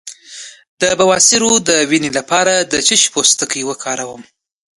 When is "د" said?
0.81-0.83, 1.69-1.71, 2.71-2.73